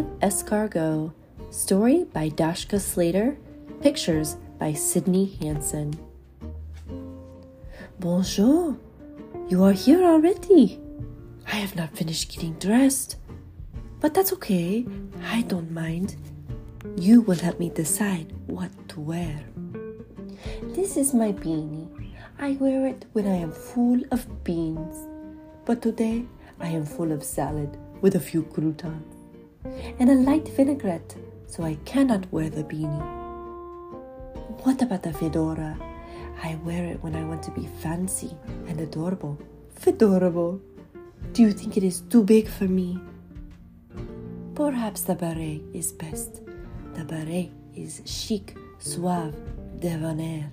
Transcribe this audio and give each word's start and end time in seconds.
of 0.00 0.06
Escargot. 0.20 1.12
Story 1.50 2.04
by 2.04 2.30
Dashka 2.30 2.80
Slater. 2.80 3.36
Pictures 3.82 4.38
by 4.58 4.72
Sydney 4.72 5.36
Hanson. 5.42 5.92
Bonjour. 7.98 8.78
You 9.50 9.62
are 9.64 9.72
here 9.72 10.02
already. 10.02 10.80
I 11.46 11.56
have 11.56 11.76
not 11.76 11.94
finished 11.94 12.32
getting 12.32 12.54
dressed. 12.54 13.16
But 14.00 14.14
that's 14.14 14.32
okay. 14.32 14.86
I 15.28 15.42
don't 15.42 15.70
mind. 15.70 16.16
You 16.96 17.20
will 17.20 17.38
help 17.38 17.60
me 17.60 17.68
decide 17.68 18.32
what 18.46 18.72
to 18.88 19.00
wear. 19.00 19.44
This 20.72 20.96
is 20.96 21.12
my 21.12 21.32
beanie. 21.32 21.88
I 22.38 22.52
wear 22.52 22.86
it 22.86 23.04
when 23.12 23.26
I 23.26 23.36
am 23.36 23.52
full 23.52 24.00
of 24.10 24.44
beans. 24.44 24.96
But 25.66 25.82
today 25.82 26.24
I 26.58 26.68
am 26.68 26.86
full 26.86 27.12
of 27.12 27.22
salad 27.22 27.76
with 28.00 28.14
a 28.14 28.20
few 28.20 28.44
croutons 28.44 29.19
and 29.98 30.10
a 30.10 30.14
light 30.14 30.48
vinaigrette, 30.48 31.16
so 31.46 31.64
I 31.64 31.76
cannot 31.84 32.30
wear 32.32 32.50
the 32.50 32.64
beanie. 32.64 33.20
What 34.62 34.82
about 34.82 35.02
the 35.02 35.12
fedora? 35.12 35.78
I 36.42 36.56
wear 36.64 36.84
it 36.86 37.02
when 37.02 37.14
I 37.14 37.24
want 37.24 37.42
to 37.44 37.50
be 37.50 37.68
fancy 37.82 38.36
and 38.66 38.80
adorable. 38.80 39.38
Fedorable. 39.78 40.60
Do 41.32 41.42
you 41.42 41.52
think 41.52 41.76
it 41.76 41.84
is 41.84 42.00
too 42.02 42.24
big 42.24 42.48
for 42.48 42.64
me? 42.64 42.98
Perhaps 44.54 45.02
the 45.02 45.14
beret 45.14 45.62
is 45.72 45.92
best. 45.92 46.40
The 46.94 47.04
beret 47.04 47.50
is 47.74 48.02
chic, 48.04 48.56
suave, 48.78 49.34
debonair. 49.78 50.50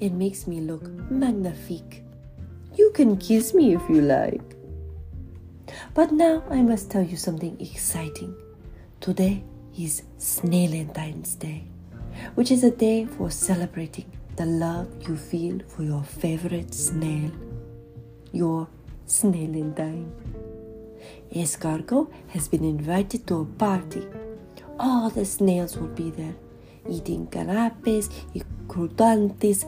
It 0.00 0.12
makes 0.12 0.46
me 0.46 0.60
look 0.60 0.88
magnifique. 1.10 2.02
You 2.76 2.90
can 2.92 3.16
kiss 3.16 3.54
me 3.54 3.74
if 3.74 3.82
you 3.88 4.02
like. 4.02 4.56
But 5.94 6.12
now 6.12 6.42
I 6.50 6.62
must 6.62 6.90
tell 6.90 7.02
you 7.02 7.16
something 7.16 7.56
exciting. 7.60 8.34
Today 9.00 9.42
is 9.78 10.02
Snailentine's 10.18 11.34
Day, 11.34 11.64
which 12.34 12.50
is 12.50 12.64
a 12.64 12.70
day 12.70 13.06
for 13.06 13.30
celebrating 13.30 14.10
the 14.36 14.46
love 14.46 14.88
you 15.08 15.16
feel 15.16 15.60
for 15.68 15.82
your 15.82 16.02
favorite 16.02 16.74
snail, 16.74 17.30
your 18.32 18.68
Snailentine. 19.06 20.10
Escargot 21.34 22.10
has 22.28 22.48
been 22.48 22.64
invited 22.64 23.26
to 23.26 23.40
a 23.40 23.44
party. 23.44 24.06
All 24.78 25.10
the 25.10 25.24
snails 25.24 25.76
will 25.76 25.88
be 25.88 26.10
there, 26.10 26.34
eating 26.88 27.26
canapes 27.26 28.08
y 28.34 28.42
croutons 28.68 29.64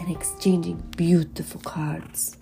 and 0.00 0.10
exchanging 0.10 0.82
beautiful 0.96 1.60
cards. 1.60 2.36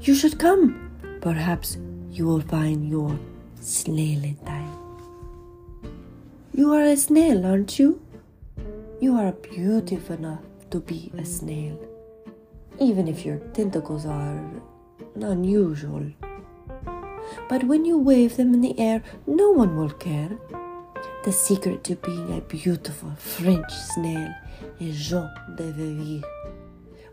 You 0.00 0.14
should 0.14 0.38
come. 0.38 0.90
Perhaps 1.20 1.78
you 2.14 2.24
will 2.24 2.40
find 2.42 2.88
your 2.88 3.18
snailentine. 3.60 4.72
You 6.54 6.72
are 6.72 6.84
a 6.84 6.96
snail, 6.96 7.44
aren't 7.44 7.76
you? 7.76 8.00
You 9.00 9.16
are 9.16 9.32
beautiful 9.32 10.14
enough 10.14 10.44
to 10.70 10.78
be 10.78 11.10
a 11.18 11.24
snail, 11.24 11.76
even 12.78 13.08
if 13.08 13.26
your 13.26 13.38
tentacles 13.52 14.06
are 14.06 14.48
unusual. 15.16 16.06
But 17.48 17.64
when 17.64 17.84
you 17.84 17.98
wave 17.98 18.36
them 18.36 18.54
in 18.54 18.60
the 18.60 18.78
air, 18.78 19.02
no 19.26 19.50
one 19.50 19.76
will 19.76 19.90
care. 19.90 20.38
The 21.24 21.32
secret 21.32 21.82
to 21.84 21.96
being 21.96 22.38
a 22.38 22.40
beautiful 22.42 23.10
French 23.16 23.72
snail 23.72 24.32
is 24.78 25.08
joie 25.08 25.34
de 25.56 25.72
vivre, 25.72 26.28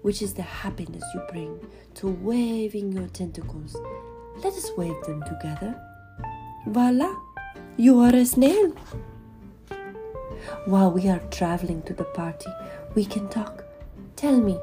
which 0.03 0.21
is 0.21 0.35
the 0.35 0.43
happiness 0.43 1.03
you 1.15 1.21
bring 1.31 1.59
to 1.95 2.07
waving 2.07 2.91
your 2.91 3.07
tentacles 3.07 3.75
let 4.43 4.53
us 4.53 4.71
wave 4.75 4.99
them 5.05 5.21
together. 5.23 5.79
Voila! 6.65 7.15
You 7.77 7.99
are 7.99 8.15
a 8.15 8.25
snail. 8.25 8.71
While 10.65 10.91
we 10.91 11.07
are 11.09 11.21
traveling 11.29 11.83
to 11.83 11.93
the 11.93 12.05
party, 12.05 12.49
we 12.95 13.05
can 13.05 13.29
talk. 13.29 13.63
Tell 14.15 14.39
me, 14.39 14.59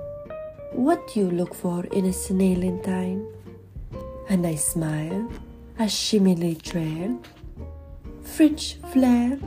what 0.73 1.07
do 1.09 1.21
you 1.21 1.31
look 1.31 1.55
for 1.55 1.85
in 1.87 2.07
a 2.07 2.09
snailentine? 2.09 3.25
A 4.29 4.37
nice 4.37 4.65
smile, 4.65 5.31
a 5.79 5.89
shimmery 5.89 6.57
trail, 6.57 7.21
French 8.23 8.79
flair. 8.93 9.39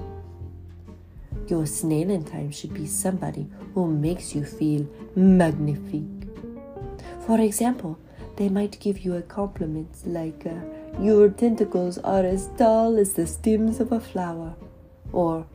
Your 1.48 1.64
snailentine 1.64 2.54
should 2.54 2.74
be 2.74 2.88
somebody 2.88 3.48
who 3.74 3.88
makes 3.88 4.34
you 4.34 4.46
feel 4.46 4.88
magnifique. 5.16 6.28
For 7.26 7.40
example, 7.40 8.00
they 8.42 8.50
might 8.50 8.80
give 8.80 8.98
you 9.06 9.14
a 9.16 9.22
compliment 9.22 9.96
like, 10.04 10.48
uh, 10.48 10.56
Your 11.00 11.30
tentacles 11.30 12.00
are 12.00 12.26
as 12.26 12.50
tall 12.58 12.98
as 12.98 13.14
the 13.14 13.28
stems 13.28 13.80
of 13.80 13.92
a 13.92 14.00
flower, 14.00 14.56
or 15.14 15.46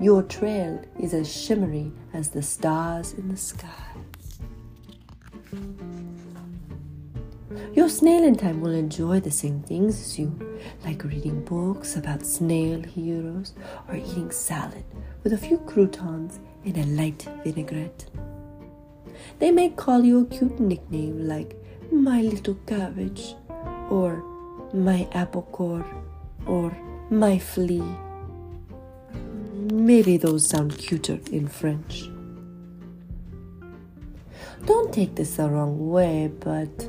Your 0.00 0.24
trail 0.24 0.82
is 0.98 1.14
as 1.14 1.32
shimmery 1.32 1.92
as 2.12 2.30
the 2.30 2.42
stars 2.42 3.12
in 3.12 3.28
the 3.28 3.36
sky. 3.36 3.92
Your 7.72 7.86
snailentine 7.86 8.58
will 8.58 8.74
enjoy 8.74 9.20
the 9.20 9.30
same 9.30 9.62
things 9.62 10.00
as 10.00 10.18
you, 10.18 10.28
like 10.84 11.04
reading 11.04 11.44
books 11.44 11.94
about 11.96 12.26
snail 12.26 12.82
heroes 12.82 13.52
or 13.88 13.94
eating 13.94 14.32
salad 14.32 14.84
with 15.22 15.32
a 15.32 15.38
few 15.38 15.58
croutons 15.58 16.40
and 16.64 16.76
a 16.76 16.86
light 17.00 17.28
vinaigrette. 17.44 18.06
They 19.38 19.52
may 19.52 19.68
call 19.68 20.02
you 20.04 20.22
a 20.22 20.26
cute 20.26 20.58
nickname 20.58 21.28
like 21.28 21.56
my 21.92 22.22
little 22.22 22.56
cabbage, 22.66 23.34
or 23.90 24.22
my 24.72 25.08
apple 25.12 25.42
core, 25.52 25.86
or 26.46 26.76
my 27.10 27.38
flea. 27.38 27.82
Maybe 29.70 30.16
those 30.16 30.48
sound 30.48 30.78
cuter 30.78 31.18
in 31.30 31.48
French. 31.48 32.10
Don't 34.64 34.92
take 34.92 35.14
this 35.14 35.36
the 35.36 35.48
wrong 35.48 35.90
way, 35.90 36.30
but 36.40 36.88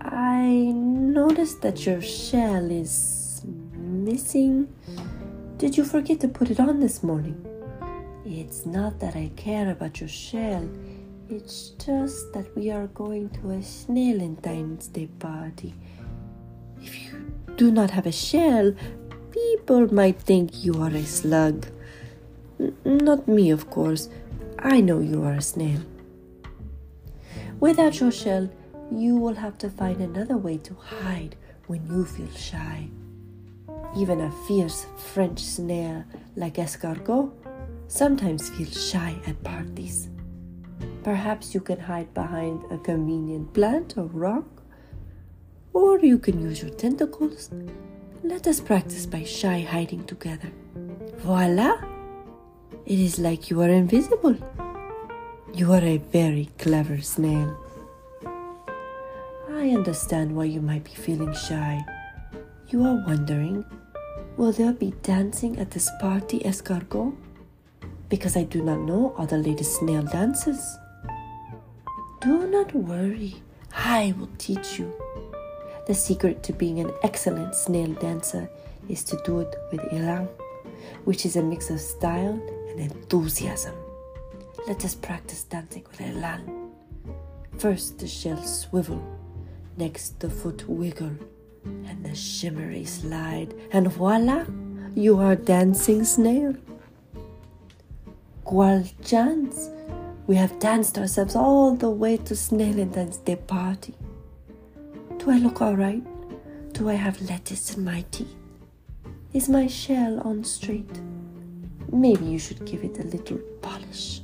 I 0.00 0.72
noticed 0.74 1.62
that 1.62 1.84
your 1.84 2.00
shell 2.00 2.70
is 2.70 3.42
missing. 3.74 4.68
Did 5.58 5.76
you 5.76 5.84
forget 5.84 6.20
to 6.20 6.28
put 6.28 6.50
it 6.50 6.60
on 6.60 6.80
this 6.80 7.02
morning? 7.02 7.44
It's 8.24 8.66
not 8.66 9.00
that 9.00 9.16
I 9.16 9.30
care 9.36 9.70
about 9.70 10.00
your 10.00 10.08
shell 10.08 10.68
it's 11.28 11.70
just 11.70 12.32
that 12.32 12.54
we 12.56 12.70
are 12.70 12.86
going 12.88 13.28
to 13.30 13.50
a 13.50 13.58
Snailentine's 13.58 14.88
Day 14.88 15.08
party. 15.18 15.74
If 16.80 17.04
you 17.04 17.32
do 17.56 17.70
not 17.70 17.90
have 17.90 18.06
a 18.06 18.12
shell, 18.12 18.74
people 19.30 19.92
might 19.92 20.20
think 20.20 20.64
you 20.64 20.80
are 20.82 20.90
a 20.90 21.04
slug. 21.04 21.66
N- 22.60 22.76
not 22.84 23.26
me, 23.26 23.50
of 23.50 23.70
course. 23.70 24.08
I 24.58 24.80
know 24.80 25.00
you 25.00 25.24
are 25.24 25.34
a 25.34 25.42
snail. 25.42 25.80
Without 27.58 28.00
your 28.00 28.12
shell, 28.12 28.48
you 28.92 29.16
will 29.16 29.34
have 29.34 29.58
to 29.58 29.70
find 29.70 30.00
another 30.00 30.36
way 30.36 30.58
to 30.58 30.74
hide 30.74 31.34
when 31.66 31.84
you 31.86 32.04
feel 32.04 32.30
shy. 32.30 32.88
Even 33.96 34.20
a 34.20 34.30
fierce 34.46 34.86
French 35.12 35.40
snail 35.40 36.04
like 36.36 36.54
escargot 36.54 37.32
sometimes 37.88 38.50
feels 38.50 38.90
shy 38.90 39.16
at 39.26 39.42
parties. 39.42 40.08
Perhaps 41.02 41.54
you 41.54 41.60
can 41.60 41.78
hide 41.80 42.12
behind 42.14 42.64
a 42.70 42.78
convenient 42.78 43.52
plant 43.54 43.96
or 43.96 44.06
rock, 44.06 44.46
or 45.72 45.98
you 46.00 46.18
can 46.18 46.40
use 46.40 46.62
your 46.62 46.70
tentacles. 46.70 47.50
Let 48.22 48.46
us 48.46 48.60
practice 48.60 49.06
by 49.06 49.24
shy 49.24 49.60
hiding 49.60 50.04
together. 50.04 50.50
Voila! 51.18 51.76
It 52.84 52.98
is 52.98 53.18
like 53.18 53.50
you 53.50 53.60
are 53.62 53.68
invisible. 53.68 54.36
You 55.54 55.72
are 55.72 55.84
a 55.84 55.98
very 55.98 56.50
clever 56.58 57.00
snail. 57.00 57.56
I 59.50 59.70
understand 59.70 60.34
why 60.34 60.44
you 60.44 60.60
might 60.60 60.84
be 60.84 60.94
feeling 60.94 61.34
shy. 61.34 61.84
You 62.68 62.84
are 62.84 63.04
wondering, 63.06 63.64
will 64.36 64.52
there 64.52 64.72
be 64.72 64.92
dancing 65.02 65.58
at 65.58 65.70
this 65.70 65.90
party, 66.00 66.40
escargot? 66.40 67.16
Because 68.08 68.36
I 68.36 68.44
do 68.44 68.62
not 68.62 68.80
know 68.80 69.14
all 69.18 69.26
the 69.26 69.38
latest 69.38 69.80
snail 69.80 70.02
dances. 70.02 70.78
Do 72.20 72.46
not 72.46 72.74
worry, 72.74 73.42
I 73.74 74.14
will 74.18 74.30
teach 74.38 74.78
you. 74.78 74.92
The 75.86 75.94
secret 75.94 76.42
to 76.44 76.52
being 76.52 76.80
an 76.80 76.92
excellent 77.02 77.54
snail 77.54 77.92
dancer 77.94 78.48
is 78.88 79.04
to 79.04 79.20
do 79.24 79.40
it 79.40 79.54
with 79.70 79.80
elan, 79.92 80.28
which 81.04 81.24
is 81.26 81.36
a 81.36 81.42
mix 81.42 81.70
of 81.70 81.80
style 81.80 82.40
and 82.70 82.80
enthusiasm. 82.80 83.74
Let 84.66 84.84
us 84.84 84.94
practice 84.94 85.44
dancing 85.44 85.84
with 85.88 86.00
elan. 86.00 86.72
First, 87.58 87.98
the 87.98 88.06
shell 88.06 88.42
swivel, 88.42 89.02
next, 89.76 90.20
the 90.20 90.28
foot 90.30 90.68
wiggle, 90.68 91.16
and 91.64 92.04
the 92.04 92.14
shimmery 92.14 92.84
slide, 92.84 93.54
and 93.72 93.90
voila, 93.90 94.44
you 94.94 95.18
are 95.18 95.36
dancing 95.36 96.04
snail. 96.04 96.54
Qual 98.46 98.84
chance! 99.04 99.70
We 100.28 100.36
have 100.36 100.60
danced 100.60 100.98
ourselves 100.98 101.34
all 101.34 101.74
the 101.74 101.90
way 101.90 102.16
to 102.18 102.34
Snailentine's 102.34 103.16
Day 103.16 103.34
party. 103.34 103.92
Do 105.18 105.32
I 105.32 105.38
look 105.38 105.60
all 105.60 105.74
right? 105.74 106.04
Do 106.72 106.88
I 106.88 106.94
have 106.94 107.20
lettuce 107.22 107.76
in 107.76 107.84
my 107.84 108.04
teeth? 108.12 108.36
Is 109.32 109.48
my 109.48 109.66
shell 109.66 110.20
on 110.20 110.44
straight? 110.44 111.00
Maybe 111.90 112.26
you 112.26 112.38
should 112.38 112.64
give 112.64 112.84
it 112.84 113.00
a 113.00 113.08
little 113.08 113.38
polish. 113.62 114.20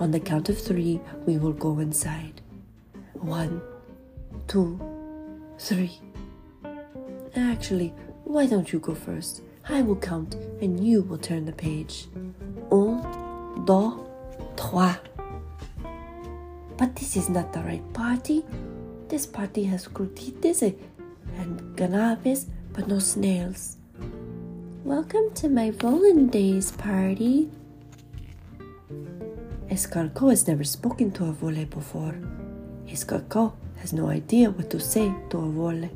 On 0.00 0.10
the 0.10 0.18
count 0.18 0.48
of 0.48 0.60
three, 0.60 1.00
we 1.26 1.38
will 1.38 1.52
go 1.52 1.78
inside. 1.78 2.40
One, 3.12 3.62
two, 4.48 4.80
three. 5.60 6.00
Actually, 7.36 7.94
why 8.24 8.46
don't 8.46 8.72
you 8.72 8.80
go 8.80 8.96
first? 8.96 9.42
I 9.66 9.80
will 9.80 9.96
count 9.96 10.34
and 10.60 10.86
you 10.86 11.00
will 11.00 11.16
turn 11.16 11.46
the 11.46 11.52
page. 11.52 12.06
Un, 12.70 13.00
deux, 13.64 13.98
trois. 14.56 14.96
But 16.76 16.94
this 16.96 17.16
is 17.16 17.30
not 17.30 17.54
the 17.54 17.60
right 17.60 17.92
party. 17.94 18.44
This 19.08 19.24
party 19.24 19.64
has 19.64 19.88
croutites 19.88 20.74
and 21.38 21.76
canapes, 21.78 22.44
but 22.74 22.88
no 22.88 22.98
snails. 22.98 23.78
Welcome 24.84 25.32
to 25.36 25.48
my 25.48 25.70
Days 25.70 26.70
party. 26.72 27.48
Escargot 29.70 30.28
has 30.28 30.46
never 30.46 30.64
spoken 30.64 31.10
to 31.12 31.24
a 31.24 31.32
vole 31.32 31.64
before. 31.64 32.14
Escargot 32.86 33.54
has 33.78 33.94
no 33.94 34.10
idea 34.10 34.50
what 34.50 34.68
to 34.68 34.78
say 34.78 35.10
to 35.30 35.38
a 35.38 35.48
vole. 35.48 35.88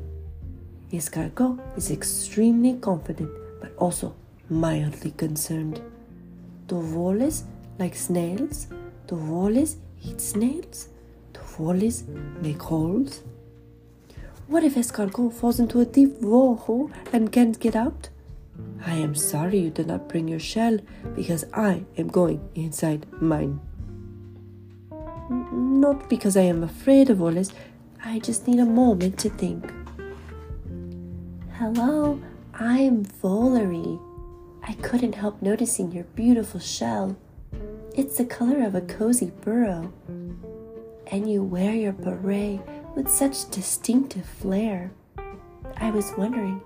Escargot 0.91 1.77
is 1.77 1.91
extremely 1.91 2.73
confident 2.73 3.29
but 3.59 3.75
also 3.77 4.15
mildly 4.49 5.11
concerned. 5.11 5.81
Do 6.67 6.81
voles 6.81 7.43
like 7.77 7.95
snails? 7.95 8.67
Do 9.07 9.15
voles 9.15 9.77
eat 10.03 10.21
snails? 10.21 10.89
Do 11.33 11.39
voles 11.41 12.03
make 12.41 12.61
holes? 12.61 13.21
What 14.47 14.63
if 14.63 14.75
escargot 14.75 15.33
falls 15.33 15.59
into 15.59 15.79
a 15.79 15.85
deep 15.85 16.21
hole 16.21 16.91
and 17.13 17.31
can't 17.31 17.59
get 17.59 17.75
out? 17.75 18.09
I 18.85 18.95
am 18.95 19.13
sorry 19.13 19.59
you 19.59 19.69
did 19.69 19.87
not 19.87 20.07
bring 20.09 20.27
your 20.27 20.39
shell 20.39 20.79
because 21.15 21.45
I 21.53 21.83
am 21.97 22.07
going 22.07 22.49
inside 22.55 23.05
mine. 23.21 23.59
Not 25.29 26.09
because 26.09 26.35
I 26.35 26.41
am 26.41 26.63
afraid 26.63 27.09
of 27.09 27.19
Wallace, 27.19 27.51
I 28.03 28.19
just 28.19 28.47
need 28.47 28.59
a 28.59 28.65
moment 28.65 29.19
to 29.19 29.29
think. 29.29 29.71
Hello, 31.57 32.19
I'm 32.61 33.05
Volery. 33.05 33.97
I 34.67 34.73
couldn't 34.81 35.15
help 35.15 35.41
noticing 35.41 35.93
your 35.93 36.03
beautiful 36.03 36.59
shell. 36.59 37.15
It's 37.95 38.17
the 38.17 38.25
color 38.25 38.65
of 38.65 38.75
a 38.75 38.81
cozy 38.81 39.31
burrow. 39.39 39.93
And 41.07 41.31
you 41.31 41.41
wear 41.41 41.73
your 41.73 41.93
beret 41.93 42.59
with 42.97 43.07
such 43.07 43.49
distinctive 43.49 44.25
flair. 44.25 44.91
I 45.77 45.89
was 45.91 46.11
wondering 46.17 46.61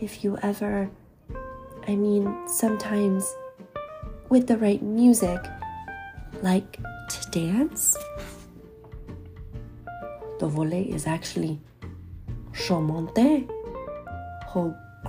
if 0.00 0.24
you 0.24 0.38
ever, 0.42 0.90
I 1.86 1.96
mean, 1.96 2.48
sometimes 2.48 3.30
with 4.30 4.46
the 4.46 4.56
right 4.56 4.82
music, 4.82 5.40
like 6.40 6.78
to 7.10 7.30
dance? 7.30 7.94
The 10.38 10.46
volet 10.48 10.86
is 10.86 11.06
actually 11.06 11.60
charmante. 12.54 13.46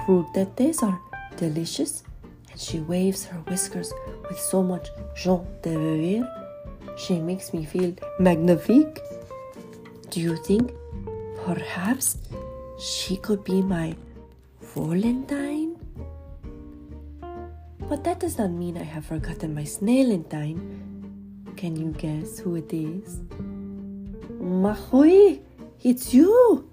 Her 0.08 0.24
crudités 0.24 0.82
are 0.84 1.02
delicious, 1.36 2.04
and 2.50 2.60
she 2.60 2.80
waves 2.80 3.26
her 3.26 3.40
whiskers 3.40 3.92
with 4.30 4.40
so 4.40 4.64
much 4.64 4.88
joie 5.16 5.46
de 5.62 5.78
vivre. 5.78 6.26
She 6.98 7.20
makes 7.20 7.54
me 7.54 7.66
feel 7.66 7.94
magnifique. 8.18 9.02
Do 10.10 10.22
you 10.22 10.38
think 10.46 10.72
perhaps 11.44 12.20
she 12.80 13.18
could 13.18 13.44
be 13.44 13.62
my 13.62 13.96
Valentine? 14.74 15.76
But 17.90 18.06
that 18.06 18.22
does 18.22 18.38
not 18.38 18.52
mean 18.52 18.78
I 18.78 18.84
have 18.84 19.06
forgotten 19.06 19.54
my 19.54 19.64
snailentine. 19.64 20.58
Can 21.58 21.76
you 21.76 21.92
guess 21.98 22.40
who 22.40 22.56
it 22.56 22.72
is? 22.72 23.20
Mahui, 24.40 25.42
it's 25.84 26.14
you! 26.14 26.70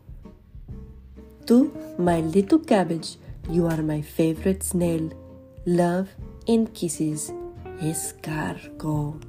To 1.46 1.70
my 1.98 2.20
little 2.20 2.58
cabbage, 2.58 3.16
you 3.50 3.66
are 3.66 3.82
my 3.82 4.00
favorite 4.00 4.62
snail. 4.62 5.10
Love 5.66 6.08
and 6.48 6.72
kisses, 6.72 7.32
escargot. 7.82 9.20